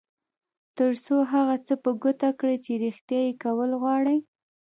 تر 0.77 0.91
څو 1.05 1.15
هغه 1.31 1.55
څه 1.65 1.73
په 1.83 1.89
ګوته 2.01 2.29
کړئ 2.39 2.57
چې 2.65 2.71
رېښتيا 2.83 3.21
یې 3.27 3.33
کول 3.43 3.71
غواړئ. 3.81 4.19